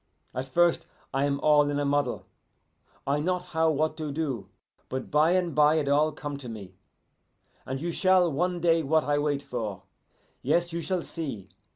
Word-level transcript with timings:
At 0.33 0.47
first 0.47 0.87
I 1.13 1.25
am 1.25 1.39
all 1.41 1.69
in 1.69 1.77
a 1.77 1.85
muddle, 1.85 2.25
I 3.05 3.19
not 3.19 3.45
how 3.53 3.69
what 3.69 3.95
to 3.97 4.11
do; 4.11 4.49
but 4.89 5.11
by 5.11 5.33
and 5.33 5.53
bye 5.53 5.75
it 5.75 5.87
all 5.87 6.11
come 6.11 6.37
to 6.37 6.49
me, 6.49 6.73
and 7.67 7.79
you 7.79 7.91
shall 7.91 8.31
one 8.31 8.59
day 8.59 8.81
what 8.81 9.03
I 9.03 9.19
wait 9.19 9.43
for. 9.43 9.83
Yes, 10.41 10.73
you 10.73 10.81
shall 10.81 11.03
see. 11.03 11.49